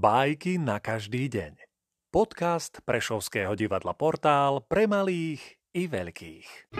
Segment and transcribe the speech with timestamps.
[0.00, 1.60] Bajky na každý deň.
[2.08, 6.72] Podcast Prešovského divadla Portál pre malých i veľkých.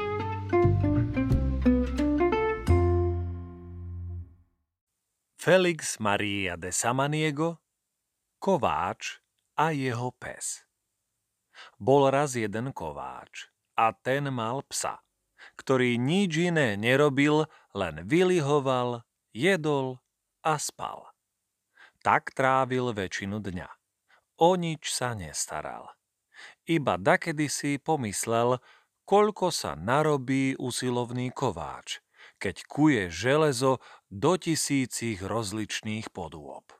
[5.36, 7.60] Felix Maria de Samaniego,
[8.40, 9.20] kováč
[9.52, 10.64] a jeho pes.
[11.76, 14.96] Bol raz jeden kováč a ten mal psa,
[15.60, 17.44] ktorý nič iné nerobil,
[17.76, 19.04] len vylihoval,
[19.36, 20.00] jedol
[20.40, 21.09] a spal.
[22.00, 23.68] Tak trávil väčšinu dňa.
[24.40, 25.92] O nič sa nestaral.
[26.64, 28.56] Iba dakedy si pomyslel,
[29.04, 32.00] koľko sa narobí usilovný kováč,
[32.40, 36.72] keď kuje železo do tisícich rozličných podôb.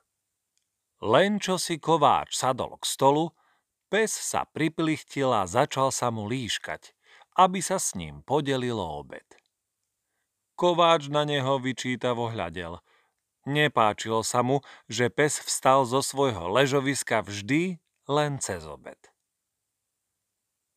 [1.05, 3.29] Len čo si kováč sadol k stolu,
[3.93, 6.97] pes sa priplichtil a začal sa mu líškať,
[7.37, 9.25] aby sa s ním podelilo obed.
[10.57, 12.81] Kováč na neho vyčítavo hľadel–
[13.49, 18.97] Nepáčilo sa mu, že pes vstal zo svojho ležoviska vždy len cez obed.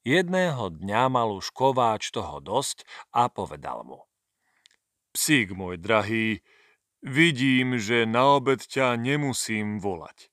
[0.04, 4.04] Jedného dňa mal už kováč toho dosť a povedal mu.
[5.16, 6.44] Psík môj drahý,
[7.00, 10.28] vidím, že na obed ťa nemusím volať.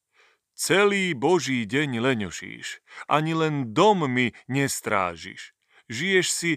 [0.56, 5.56] Celý boží deň leňošíš, ani len dom mi nestrážiš.
[5.88, 6.52] Žiješ si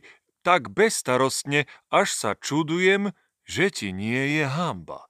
[0.44, 3.16] tak bezstarostne, až sa čudujem,
[3.48, 5.08] že ti nie je hamba.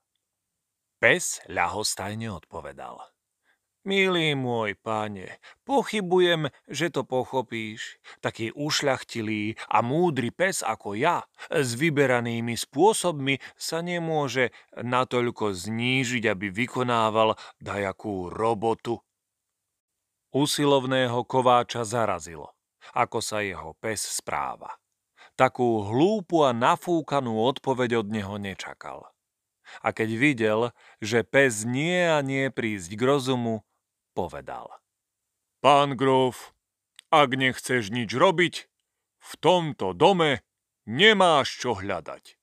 [1.05, 2.97] Pes ľahostajne odpovedal.
[3.85, 5.37] Milý môj páne,
[5.69, 8.01] pochybujem, že to pochopíš.
[8.25, 16.49] Taký ušľachtilý a múdry pes ako ja s vyberanými spôsobmi sa nemôže natoľko znížiť, aby
[16.49, 19.05] vykonával dajakú robotu.
[20.33, 22.57] Usilovného kováča zarazilo,
[22.97, 24.73] ako sa jeho pes správa.
[25.37, 29.05] Takú hlúpu a nafúkanú odpoveď od neho nečakal
[29.81, 30.61] a keď videl,
[31.01, 33.67] že pes nie a nie prísť k rozumu,
[34.13, 34.71] povedal.
[35.65, 36.53] Pán grof,
[37.09, 38.69] ak nechceš nič robiť,
[39.25, 40.45] v tomto dome
[40.85, 42.37] nemáš čo hľadať.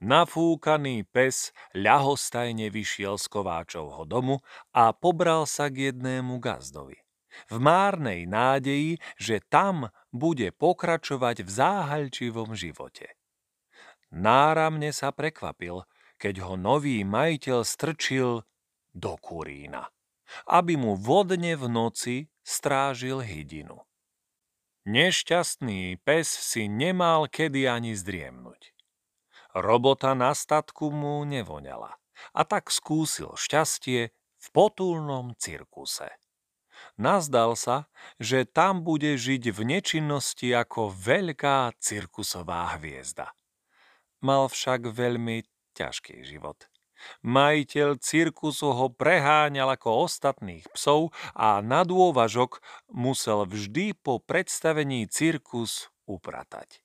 [0.00, 4.40] Nafúkaný pes ľahostajne vyšiel z Kováčovho domu
[4.72, 6.96] a pobral sa k jednému gazdovi.
[7.52, 13.12] V márnej nádeji, že tam bude pokračovať v záhaľčivom živote.
[14.10, 15.86] Náramne sa prekvapil,
[16.20, 18.44] keď ho nový majiteľ strčil
[18.92, 19.88] do kurína,
[20.44, 23.80] aby mu vodne v noci strážil hydinu.
[24.84, 28.76] Nešťastný pes si nemal kedy ani zdriemnúť.
[29.56, 31.96] Robota na statku mu nevoňala
[32.36, 36.08] a tak skúsil šťastie v potulnom cirkuse.
[36.96, 43.36] Nazdal sa, že tam bude žiť v nečinnosti ako veľká cirkusová hviezda.
[44.24, 45.44] Mal však veľmi
[45.80, 46.68] ťažký život.
[47.24, 52.60] Majiteľ cirkusu ho preháňal ako ostatných psov a na dôvažok
[52.92, 56.84] musel vždy po predstavení cirkus upratať.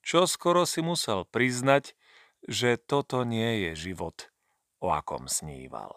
[0.00, 1.92] Čo skoro si musel priznať,
[2.48, 4.32] že toto nie je život,
[4.80, 5.92] o akom sníval.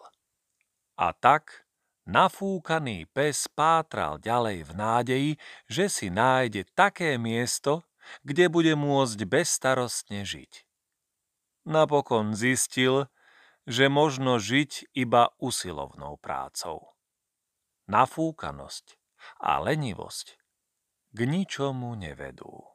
[1.00, 1.64] A tak
[2.04, 5.30] nafúkaný pes pátral ďalej v nádeji,
[5.64, 7.88] že si nájde také miesto,
[8.20, 10.68] kde bude môcť bezstarostne žiť
[11.64, 13.08] napokon zistil,
[13.64, 16.92] že možno žiť iba usilovnou prácou.
[17.88, 18.96] Nafúkanosť
[19.40, 20.36] a lenivosť
[21.12, 22.73] k ničomu nevedú.